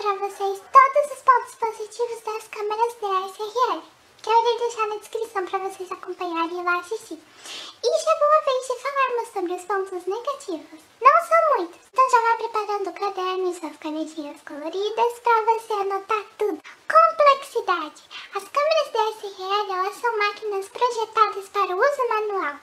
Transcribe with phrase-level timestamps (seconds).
[0.00, 3.82] para vocês todos os pontos positivos das câmeras da SRL,
[4.22, 7.18] que eu irei deixar na descrição para vocês acompanharem lá assistir.
[7.84, 10.80] E chegou a vez de falarmos sobre os pontos negativos.
[11.02, 15.72] Não são muitos, então já vai preparando o caderno e suas canetinhas coloridas para você
[15.74, 16.62] anotar tudo.
[17.20, 18.02] Complexidade.
[18.34, 22.56] As câmeras DSLR elas são máquinas projetadas para uso manual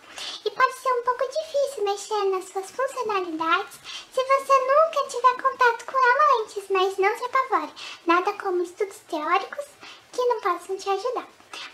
[0.43, 3.79] e pode ser um pouco difícil mexer nas suas funcionalidades
[4.11, 7.71] se você nunca tiver contato com ela antes, mas não se apavore.
[8.07, 9.65] Nada como estudos teóricos
[10.11, 11.27] que não possam te ajudar.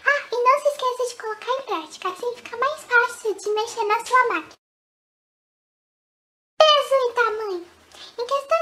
[0.06, 3.86] Ah, e não se esqueça de colocar em prática, assim fica mais fácil de mexer
[3.86, 4.54] na sua máquina.
[6.60, 7.68] Peso e tamanho.
[8.20, 8.54] Em questão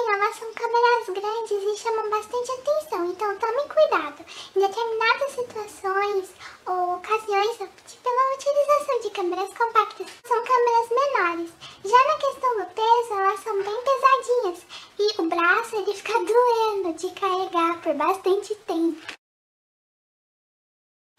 [0.00, 4.24] tamanho, elas são câmeras grandes e chamam bastante atenção, então tome cuidado.
[4.56, 6.30] Em determinadas situações
[6.66, 10.06] ou ocasiões, opte pela utilização de câmeras compactas.
[10.24, 11.50] São câmeras menores.
[11.84, 14.66] Já na questão do peso, elas são bem pesadinhas
[14.98, 19.06] e o braço ele fica doendo de carregar por bastante tempo.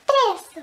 [0.05, 0.59] Preço.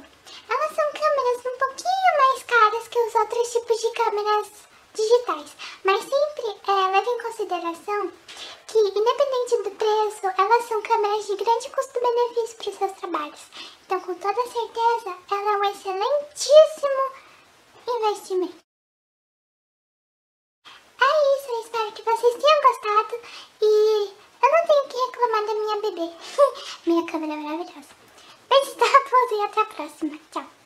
[0.48, 6.00] Elas são câmeras um pouquinho mais caras que os outros tipos de câmeras digitais, mas
[6.00, 8.12] sempre é, leve em consideração
[8.66, 13.40] que, independente do preço, elas são câmeras de grande custo-benefício para os seus trabalhos.
[13.84, 17.12] Então, com toda certeza, ela é um excelentíssimo
[17.88, 18.56] investimento.
[21.00, 23.20] É isso, eu espero que vocês tenham gostado
[23.62, 26.12] e eu não tenho que reclamar da minha bebê.
[26.86, 27.96] minha câmera é maravilhosa.
[28.48, 30.18] Beijos da e até a próxima.
[30.32, 30.57] Tchau.